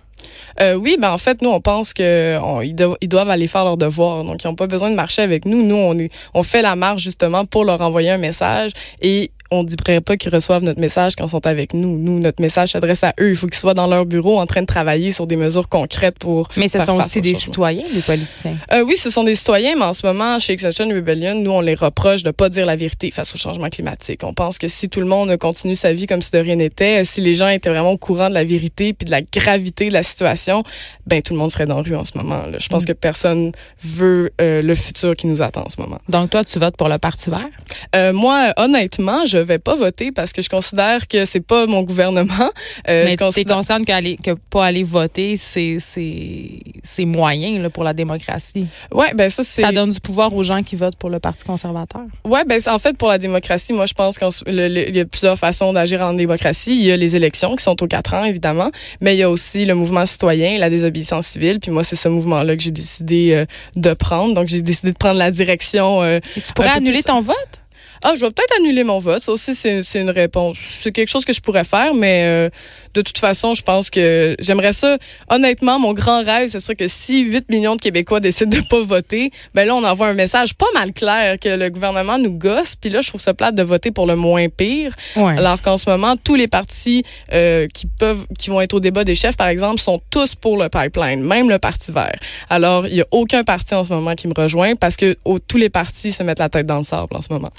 Euh, 0.61 0.75
oui, 0.75 0.97
ben 1.01 1.11
en 1.11 1.19
fait, 1.19 1.43
nous, 1.43 1.51
on 1.51 1.61
pense 1.61 1.93
que 1.93 2.39
ils, 2.63 2.75
doivent 3.09 3.31
aller 3.31 3.47
faire 3.47 3.65
leur 3.65 3.77
devoir. 3.77 4.25
Donc, 4.25 4.43
ils 4.43 4.47
n'ont 4.47 4.57
pas 4.57 4.67
besoin 4.67 4.91
de 4.91 4.95
marcher 4.95 5.23
avec 5.23 5.47
nous. 5.47 5.63
Nous, 5.63 5.77
on, 5.77 5.97
on 6.35 6.43
fait 6.43 6.63
la 6.63 6.77
marche 6.77 7.03
justement 7.03 7.47
pour 7.47 7.65
leur 7.65 7.81
envoyer 7.81 8.11
un 8.11 8.19
message 8.19 8.73
et 9.01 9.31
on 9.51 9.63
ne 9.63 9.69
dirait 9.69 10.01
pas 10.01 10.17
qu'ils 10.17 10.33
reçoivent 10.33 10.63
notre 10.63 10.81
message 10.81 11.17
quand 11.17 11.27
ils 11.27 11.31
sont 11.31 11.47
avec 11.47 11.75
nous. 11.75 11.99
Nous, 11.99 12.21
notre 12.21 12.41
message 12.41 12.71
s'adresse 12.71 13.03
à 13.03 13.15
eux. 13.21 13.31
Il 13.31 13.37
faut 13.37 13.47
qu'ils 13.47 13.59
soient 13.59 13.75
dans 13.75 13.87
leur 13.87 14.07
bureau 14.07 14.39
en 14.39 14.47
train 14.47 14.61
de 14.63 14.67
travailler 14.67 15.11
sur 15.11 15.27
des 15.27 15.37
mesures 15.37 15.69
concrètes 15.69 16.19
pour. 16.19 16.49
Mais 16.57 16.69
ce 16.69 16.81
sont 16.81 16.97
aussi 16.97 17.21
des 17.21 17.35
citoyens, 17.35 17.87
des 17.93 18.03
politiciens. 18.03 18.57
Euh, 18.73 18.85
oui, 18.85 18.97
ce 18.97 19.11
sont 19.11 19.25
des 19.25 19.35
citoyens, 19.35 19.75
mais 19.77 19.85
en 19.85 19.93
ce 19.93 20.07
moment, 20.07 20.39
chez 20.39 20.53
Extinction 20.53 20.89
Rebellion, 20.89 21.35
nous, 21.35 21.51
on 21.51 21.61
les 21.61 21.75
reproche 21.75 22.23
de 22.23 22.31
pas 22.31 22.49
dire 22.49 22.67
la 22.67 22.77
vérité 22.77 23.11
face 23.11 23.35
au 23.35 23.39
changement 23.39 23.69
climatique. 23.69 24.23
On 24.23 24.35
pense 24.35 24.59
que 24.59 24.69
si 24.69 24.89
tout 24.89 25.01
le 25.01 25.07
monde 25.07 25.37
continue 25.37 25.77
sa 25.77 25.93
vie 25.93 26.07
comme 26.07 26.23
si 26.23 26.31
de 26.31 26.39
rien 26.39 26.57
n'était, 26.57 27.05
si 27.05 27.21
les 27.21 27.35
gens 27.35 27.49
étaient 27.49 27.71
vraiment 27.71 27.93
au 27.93 27.99
courant 27.99 28.29
de 28.29 28.35
la 28.35 28.45
vérité 28.45 28.93
puis 28.93 29.05
de 29.05 29.11
la 29.11 29.23
gravité 29.23 29.89
de 29.89 29.95
la 29.95 30.03
situation, 30.03 30.63
ben 31.07 31.23
tout 31.23 31.35
le 31.35 31.39
monde 31.39 31.51
serait 31.51 31.67
dans 31.67 31.77
la 31.77 31.83
rue 31.83 31.97
en 31.97 32.05
ce 32.05 32.17
moment. 32.17 32.47
Là. 32.47 32.59
Je 32.59 32.69
pense 32.69 32.85
mm. 32.85 32.87
que 32.87 32.93
personne 32.93 33.53
veut 33.83 34.31
euh, 34.41 34.63
le 34.63 34.75
futur 34.75 35.17
qui 35.17 35.27
nous 35.27 35.43
attend 35.43 35.65
en 35.67 35.69
ce 35.69 35.81
moment. 35.81 35.99
Donc 36.09 36.31
toi, 36.31 36.45
tu 36.45 36.59
votes 36.59 36.77
pour 36.77 36.89
le 36.89 36.99
Parti 36.99 37.31
vert? 37.31 37.49
Euh, 37.97 38.13
moi, 38.13 38.53
honnêtement, 38.57 39.25
je 39.25 39.39
vais 39.41 39.59
pas 39.59 39.75
voter 39.75 40.13
parce 40.13 40.33
que 40.33 40.43
je 40.43 40.49
considère 40.49 41.07
que 41.09 41.25
c'est 41.25 41.41
pas 41.41 41.67
mon 41.67 41.83
gouvernement. 41.83 42.51
Euh, 42.89 43.05
Mais 43.05 43.17
tu 43.17 43.41
es 43.41 43.45
consciente 43.45 43.85
que, 43.85 44.23
que 44.23 44.31
pas 44.51 44.67
aller 44.67 44.85
voter, 44.85 45.37
c'est 45.37 45.79
c'est 45.81 47.05
moyen 47.05 47.61
là, 47.61 47.71
pour 47.71 47.85
la 47.85 47.93
démocratie. 47.93 48.67
Ouais, 48.93 49.13
ben 49.15 49.31
ça 49.31 49.43
c'est. 49.43 49.63
Ça 49.63 49.73
donne 49.73 49.91
du 49.91 50.01
pouvoir 50.01 50.35
aux 50.35 50.43
gens 50.43 50.63
qui 50.63 50.77
votent 50.77 50.97
pour 50.97 51.11
le 51.11 51.19
Parti 51.19 51.45
conservateur. 51.45 52.03
Ouais, 52.25 52.45
ben 52.45 52.61
en 52.67 52.79
fait 52.79 52.97
pour 52.97 53.09
la 53.09 53.19
démocratie, 53.19 53.73
moi 53.73 53.87
je 53.87 53.95
pense 53.95 54.19
qu'il 54.19 54.95
y 54.95 55.01
a 55.01 55.05
plusieurs 55.05 55.39
façons 55.39 55.73
d'agir 55.73 56.01
en 56.01 56.15
démocratie. 56.15 56.75
Il 56.75 56.85
y 56.85 56.93
a 56.93 56.97
les 56.97 57.17
élections 57.17 57.57
qui 57.57 57.63
sont 57.63 57.83
aux 57.83 57.87
quatre 57.87 58.15
ans 58.15 58.25
évidemment, 58.25 58.71
mais 59.01 59.15
il 59.15 59.19
y 59.19 59.23
a 59.23 59.31
aussi 59.31 59.65
le 59.65 59.75
mouvement 59.75 60.07
citoyen, 60.07 60.59
la 60.59 60.71
désobéissance 60.71 61.27
civile. 61.27 61.61
Puis 61.61 61.71
moi 61.71 61.85
c'est 61.85 61.97
ce 61.97 62.09
mouvement-là 62.09 62.57
que 62.57 62.63
j'ai 62.63 62.71
décidé 62.71 63.33
euh, 63.33 63.45
de 63.77 63.93
prendre. 63.95 64.35
Donc 64.35 64.49
j'ai 64.49 64.63
décidé 64.63 64.93
de 64.93 64.99
prendre 64.99 65.19
la 65.19 65.31
direction. 65.31 66.03
Euh, 66.03 66.21
tu 66.35 66.53
pourrais 66.55 66.71
annuler 66.71 67.03
ton 67.03 67.21
vote? 67.21 67.60
Ah, 68.03 68.13
je 68.15 68.21
vais 68.21 68.31
peut-être 68.31 68.55
annuler 68.59 68.85
mon 68.85 68.99
vote. 68.99 69.21
Ça 69.21 69.33
aussi, 69.33 69.55
c'est 69.55 69.83
c'est 69.83 70.01
une 70.01 70.11
réponse. 70.11 70.57
C'est 70.81 70.93
quelque 70.93 71.09
chose 71.09 71.25
que 71.25 71.33
je 71.33 71.41
pourrais 71.41 71.65
faire, 71.65 71.95
mais 71.95 72.23
euh, 72.25 72.51
de 72.95 73.03
toute 73.03 73.19
façon, 73.19 73.55
je 73.55 73.63
pense 73.63 73.91
que 73.91 74.37
j'aimerais 74.39 74.73
ça. 74.73 74.97
Honnêtement, 75.29 75.79
mon 75.79 75.93
grand 75.93 76.25
rêve, 76.25 76.49
ce 76.51 76.59
serait 76.59 76.77
que 76.77 76.89
si 76.89 77.21
8 77.23 77.49
millions 77.51 77.77
de 77.77 77.81
Québécois 77.81 78.21
décident 78.21 78.57
de 78.57 78.63
pas 78.63 78.81
voter, 78.81 79.31
ben 79.55 79.67
là, 79.67 79.75
on 79.75 79.85
envoie 79.85 80.09
un 80.09 80.15
message 80.15 80.55
pas 80.55 80.67
mal 80.75 80.93
clair 80.93 81.39
que 81.39 81.49
le 81.49 81.69
gouvernement 81.69 82.19
nous 82.19 82.37
gosse. 82.37 82.77
Puis 82.77 82.91
là, 82.91 83.01
je 83.01 83.09
trouve 83.09 83.21
ça 83.21 83.35
plate 83.35 83.55
de 83.55 83.63
voter 83.63 83.91
pour 83.91 84.07
le 84.07 84.17
moins 84.17 84.49
pire. 84.49 84.95
Ouais. 85.17 85.37
Alors 85.37 85.61
qu'en 85.61 85.77
ce 85.77 85.89
moment, 85.89 86.17
tous 86.17 86.35
les 86.35 86.49
partis 86.49 87.05
euh, 87.33 87.67
qui 87.73 87.87
peuvent, 87.87 88.27
qui 88.39 88.51
vont 88.51 88.61
être 88.61 88.75
au 88.75 88.81
débat 88.81 89.05
des 89.05 89.15
chefs, 89.15 89.37
par 89.37 89.49
exemple, 89.49 89.81
sont 89.81 90.01
tous 90.11 90.35
pour 90.35 90.57
le 90.57 90.69
pipeline, 90.69 91.23
même 91.23 91.49
le 91.49 91.59
Parti 91.59 91.93
vert. 91.93 92.19
Alors, 92.49 92.87
il 92.87 92.95
y 92.95 93.03
a 93.03 93.07
aucun 93.11 93.45
parti 93.45 93.75
en 93.75 93.85
ce 93.85 93.93
moment 93.93 94.15
qui 94.15 94.27
me 94.27 94.35
rejoint 94.35 94.75
parce 94.75 94.97
que 94.97 95.17
tous 95.47 95.59
les 95.59 95.69
partis 95.69 96.13
se 96.13 96.23
mettent 96.23 96.39
la 96.39 96.49
tête 96.49 96.67
dans 96.67 96.79
le 96.79 96.83
sable 96.83 97.15
en 97.15 97.21
ce 97.21 97.33
moment. 97.33 97.53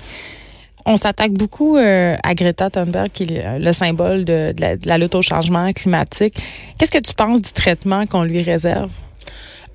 On 0.85 0.97
s'attaque 0.97 1.31
beaucoup 1.31 1.77
euh, 1.77 2.15
à 2.23 2.33
Greta 2.33 2.69
Thunberg, 2.69 3.09
qui 3.11 3.23
est 3.23 3.59
le, 3.59 3.63
le 3.63 3.73
symbole 3.73 4.25
de 4.25 4.53
la 4.85 4.97
lutte 4.97 5.15
au 5.15 5.21
changement 5.21 5.71
climatique. 5.73 6.35
Qu'est-ce 6.77 6.91
que 6.91 6.97
tu 6.99 7.13
penses 7.13 7.41
du 7.41 7.51
traitement 7.51 8.05
qu'on 8.07 8.23
lui 8.23 8.41
réserve? 8.41 8.89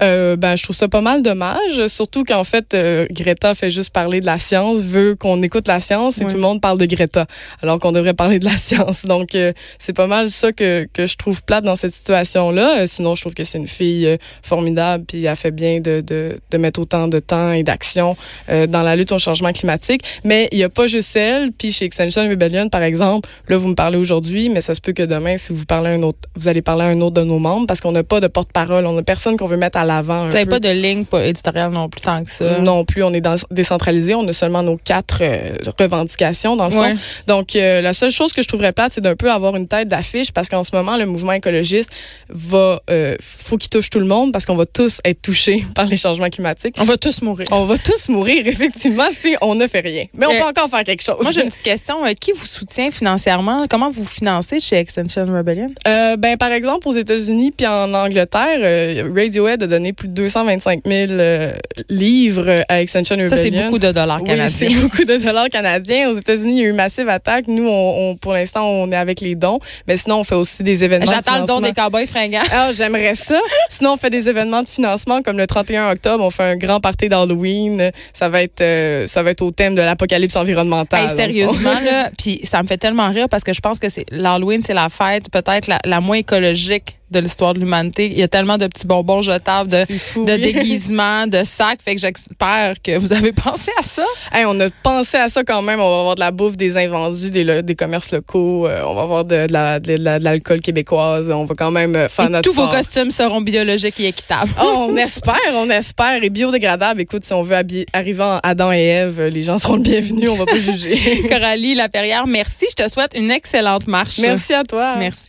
Euh, 0.02 0.36
ben, 0.36 0.56
je 0.56 0.62
trouve 0.62 0.76
ça 0.76 0.88
pas 0.88 1.00
mal 1.00 1.22
dommage, 1.22 1.86
surtout 1.86 2.22
qu'en 2.24 2.44
fait, 2.44 2.74
euh, 2.74 3.06
Greta 3.10 3.54
fait 3.54 3.70
juste 3.70 3.90
parler 3.90 4.20
de 4.20 4.26
la 4.26 4.38
science, 4.38 4.80
veut 4.80 5.14
qu'on 5.14 5.42
écoute 5.42 5.66
la 5.68 5.80
science 5.80 6.18
et 6.20 6.24
Ouais. 6.24 6.30
tout 6.30 6.36
le 6.36 6.42
monde 6.42 6.60
parle 6.60 6.76
de 6.76 6.84
Greta, 6.84 7.26
alors 7.62 7.78
qu'on 7.80 7.92
devrait 7.92 8.12
parler 8.12 8.38
de 8.38 8.44
la 8.44 8.56
science. 8.58 9.06
Donc, 9.06 9.34
euh, 9.34 9.52
c'est 9.78 9.94
pas 9.94 10.06
mal 10.06 10.28
ça 10.30 10.52
que, 10.52 10.86
que 10.92 11.06
je 11.06 11.16
trouve 11.16 11.42
plate 11.42 11.64
dans 11.64 11.76
cette 11.76 11.92
situation-là. 11.94 12.80
Euh, 12.80 12.86
sinon, 12.86 13.14
je 13.14 13.22
trouve 13.22 13.32
que 13.32 13.44
c'est 13.44 13.56
une 13.56 13.66
fille 13.66 14.06
euh, 14.06 14.16
formidable, 14.42 15.04
puis 15.08 15.24
elle 15.24 15.34
fait 15.36 15.50
bien 15.50 15.80
de, 15.80 16.02
de, 16.02 16.38
de 16.50 16.58
mettre 16.58 16.78
autant 16.80 17.08
de 17.08 17.18
temps 17.18 17.52
et 17.52 17.62
d'action 17.62 18.16
euh, 18.50 18.66
dans 18.66 18.82
la 18.82 18.96
lutte 18.96 19.12
au 19.12 19.18
changement 19.18 19.52
climatique. 19.52 20.02
Mais 20.24 20.48
il 20.52 20.58
y 20.58 20.64
a 20.64 20.68
pas 20.68 20.86
juste 20.88 21.16
elle, 21.16 21.52
puis 21.52 21.72
chez 21.72 21.86
Extinction 21.86 22.28
Rebellion, 22.28 22.68
par 22.68 22.82
exemple, 22.82 23.28
là, 23.48 23.56
vous 23.56 23.68
me 23.68 23.74
parlez 23.74 23.96
aujourd'hui, 23.96 24.50
mais 24.50 24.60
ça 24.60 24.74
se 24.74 24.80
peut 24.82 24.92
que 24.92 25.02
demain, 25.04 25.38
si 25.38 25.54
vous 25.54 25.64
parlez 25.64 25.88
à 25.88 25.92
un 25.92 26.02
autre, 26.02 26.18
vous 26.34 26.48
allez 26.48 26.60
parler 26.60 26.82
à 26.84 26.88
un 26.88 27.00
autre 27.00 27.14
de 27.14 27.22
nos 27.22 27.38
membres, 27.38 27.66
parce 27.66 27.80
qu'on 27.80 27.92
n'a 27.92 28.02
pas 28.04 28.20
de 28.20 28.26
porte-parole, 28.26 28.84
on 28.84 28.92
n'a 28.92 29.02
personne 29.02 29.38
qu'on 29.38 29.46
veut 29.46 29.56
mettre 29.56 29.78
à 29.78 29.85
l'avant. 29.86 30.26
Vous 30.26 30.32
n'avez 30.32 30.46
pas 30.46 30.60
de 30.60 30.68
ligne 30.68 31.04
éditoriale 31.22 31.70
non 31.70 31.88
plus 31.88 32.00
tant 32.00 32.22
que 32.24 32.30
ça? 32.30 32.58
Non 32.58 32.84
plus, 32.84 33.02
on 33.02 33.12
est 33.14 33.20
dans- 33.20 33.36
décentralisé. 33.50 34.14
On 34.14 34.26
a 34.28 34.32
seulement 34.32 34.62
nos 34.62 34.76
quatre 34.76 35.18
euh, 35.22 35.52
revendications, 35.78 36.56
dans 36.56 36.66
le 36.66 36.70
fond. 36.72 36.80
Ouais. 36.82 36.94
Donc, 37.26 37.56
euh, 37.56 37.80
la 37.80 37.94
seule 37.94 38.10
chose 38.10 38.32
que 38.32 38.42
je 38.42 38.48
trouverais 38.48 38.72
plate, 38.72 38.92
c'est 38.94 39.00
d'un 39.00 39.16
peu 39.16 39.30
avoir 39.30 39.56
une 39.56 39.68
tête 39.68 39.88
d'affiche 39.88 40.32
parce 40.32 40.48
qu'en 40.48 40.64
ce 40.64 40.74
moment, 40.74 40.96
le 40.96 41.06
mouvement 41.06 41.32
écologiste 41.32 41.90
va, 42.28 42.80
euh, 42.90 43.16
faut 43.20 43.56
qu'il 43.56 43.70
touche 43.70 43.88
tout 43.90 43.98
le 44.00 44.04
monde 44.06 44.32
parce 44.32 44.44
qu'on 44.46 44.56
va 44.56 44.66
tous 44.66 45.00
être 45.04 45.22
touchés 45.22 45.64
par 45.74 45.86
les 45.86 45.96
changements 45.96 46.28
climatiques. 46.30 46.76
On 46.78 46.84
va 46.84 46.96
tous 46.96 47.22
mourir. 47.22 47.46
On 47.52 47.64
va 47.64 47.78
tous 47.78 48.08
mourir, 48.08 48.42
effectivement, 48.46 49.08
si 49.10 49.36
on 49.40 49.54
ne 49.54 49.66
fait 49.66 49.80
rien. 49.80 50.04
Mais 50.14 50.26
on 50.26 50.30
Euh, 50.32 50.38
peut 50.40 50.46
encore 50.48 50.68
faire 50.68 50.84
quelque 50.84 51.02
chose. 51.02 51.16
Moi, 51.22 51.30
j'ai 51.32 51.42
une 51.42 51.48
petite 51.48 51.62
question. 51.62 51.96
Qui 52.20 52.32
vous 52.32 52.46
soutient 52.46 52.90
financièrement? 52.90 53.66
Comment 53.68 53.90
vous 53.90 54.04
financez 54.04 54.60
chez 54.60 54.76
Extension 54.76 55.26
Rebellion? 55.26 55.70
Ben, 55.84 56.36
par 56.38 56.50
exemple, 56.52 56.88
aux 56.88 56.92
États-Unis 56.92 57.52
puis 57.56 57.66
en 57.66 57.92
Angleterre, 57.94 59.06
Radiohead 59.14 59.62
a 59.62 59.66
donné 59.76 59.92
plus 59.92 60.08
de 60.08 60.14
225 60.14 60.80
000 60.86 61.12
euh, 61.12 61.52
livres 61.88 62.64
à 62.68 62.80
Extension 62.80 63.16
Rebellion. 63.16 63.36
Ça, 63.36 63.42
c'est 63.42 63.50
beaucoup 63.50 63.78
de 63.78 63.92
dollars 63.92 64.20
Oui, 64.20 64.26
canadiens. 64.28 64.48
c'est 64.68 64.74
beaucoup 64.80 65.04
de 65.04 65.16
dollars 65.24 65.48
canadiens. 65.48 66.10
Aux 66.10 66.14
États-Unis, 66.14 66.54
il 66.56 66.62
y 66.62 66.64
a 66.64 66.68
eu 66.68 66.72
Massive 66.72 67.08
Attack. 67.08 67.46
Nous, 67.48 67.66
on, 67.68 68.10
on- 68.10 68.16
pour 68.16 68.32
l'instant, 68.32 68.66
on 68.68 68.90
est 68.92 68.96
avec 68.96 69.20
les 69.20 69.34
dons. 69.34 69.58
Mais 69.86 69.96
sinon, 69.96 70.20
on 70.20 70.24
fait 70.24 70.34
aussi 70.34 70.62
des 70.62 70.82
événements. 70.84 71.06
de 71.06 71.14
J'attends 71.14 71.40
le 71.40 71.46
don 71.46 71.60
des 71.60 71.72
cowboys 71.72 72.06
fringants. 72.06 72.42
Ah, 72.52 72.70
j'aimerais 72.72 73.14
ça. 73.14 73.38
Sinon, 73.70 73.92
on 73.92 73.96
fait 73.96 74.10
des 74.10 74.28
événements 74.28 74.62
de 74.62 74.68
financement 74.68 75.22
comme 75.22 75.38
le 75.38 75.46
31 75.46 75.90
octobre. 75.90 76.24
On 76.24 76.30
fait 76.30 76.42
un 76.44 76.56
grand 76.56 76.80
party 76.80 77.08
d'Halloween. 77.08 77.90
Ça 78.12 78.28
va 78.28 78.42
être, 78.42 78.60
euh, 78.60 79.06
ça 79.06 79.22
va 79.22 79.30
être 79.30 79.42
au 79.42 79.50
thème 79.50 79.74
de 79.74 79.80
l'apocalypse 79.82 80.36
environnementale. 80.36 81.08
Hey, 81.10 81.14
sérieusement, 81.16 81.80
là, 81.84 82.10
puis 82.18 82.40
ça 82.44 82.62
me 82.62 82.68
fait 82.68 82.78
tellement 82.78 83.08
rire 83.10 83.28
parce 83.28 83.44
que 83.44 83.52
je 83.52 83.60
pense 83.60 83.78
que 83.78 83.88
c'est 83.88 84.06
l'Halloween, 84.10 84.60
c'est 84.62 84.74
la 84.74 84.88
fête 84.88 85.30
peut-être 85.30 85.66
la, 85.66 85.78
la 85.84 86.00
moins 86.00 86.16
écologique 86.18 86.98
de 87.10 87.20
l'histoire 87.20 87.54
de 87.54 87.60
l'humanité. 87.60 88.06
Il 88.06 88.18
y 88.18 88.22
a 88.22 88.28
tellement 88.28 88.58
de 88.58 88.66
petits 88.66 88.86
bonbons 88.86 89.22
jetables, 89.22 89.70
de, 89.70 89.84
C'est 89.86 89.98
fou. 89.98 90.24
de 90.24 90.32
oui. 90.32 90.40
déguisements, 90.40 91.26
de 91.26 91.44
sacs. 91.44 91.80
Fait 91.82 91.94
que 91.94 92.00
j'espère 92.00 92.74
que 92.82 92.98
vous 92.98 93.12
avez 93.12 93.32
pensé 93.44 93.70
à 93.78 93.82
ça. 93.82 94.04
Hey, 94.32 94.44
on 94.46 94.58
a 94.60 94.68
pensé 94.82 95.16
à 95.16 95.28
ça 95.28 95.44
quand 95.44 95.62
même. 95.62 95.80
On 95.80 95.88
va 95.90 95.98
avoir 96.00 96.14
de 96.16 96.20
la 96.20 96.30
bouffe 96.32 96.56
des 96.56 96.76
invendus, 96.76 97.30
des, 97.30 97.62
des 97.62 97.74
commerces 97.76 98.12
locaux. 98.12 98.66
euh, 98.66 98.82
on 98.86 98.94
va 98.94 99.02
avoir 99.02 99.24
de, 99.24 99.46
de 99.46 99.52
la- 99.52 99.78
de 99.80 99.94
la- 99.98 100.18
de 100.18 100.24
l'alcool 100.24 100.60
québécoise. 100.60 101.30
On 101.30 101.44
va 101.44 101.54
quand 101.54 101.70
même 101.70 101.94
euh, 101.94 102.08
faire 102.08 102.26
Et 102.26 102.28
notre 102.28 102.48
tous 102.48 102.54
vos 102.56 102.66
costumes 102.68 103.10
seront 103.10 103.40
biologiques 103.40 104.00
et 104.00 104.08
équitables. 104.08 104.50
Oh, 104.60 104.86
on 104.90 104.96
espère, 104.96 105.36
on 105.54 105.70
espère. 105.70 106.22
Et 106.22 106.30
biodégradable, 106.30 107.00
écoute, 107.02 107.22
si 107.24 107.32
on 107.32 107.42
veut 107.42 107.56
arriver 107.92 108.22
en 108.22 108.40
Adam 108.42 108.72
et 108.72 108.82
Ève, 108.84 109.22
les 109.26 109.42
gens 109.42 109.58
seront 109.58 109.76
le 109.76 109.82
bienvenus, 109.82 110.28
on 110.28 110.36
va 110.36 110.46
pas 110.46 110.58
juger. 110.58 111.22
Coralie 111.28 111.74
Laperrière, 111.74 112.26
merci. 112.26 112.66
Je 112.70 112.84
te 112.84 112.90
souhaite 112.90 113.12
une 113.14 113.30
excellente 113.30 113.86
marche. 113.86 114.18
Merci 114.18 114.52
à 114.54 114.64
toi. 114.64 114.96
Merci. 114.98 115.28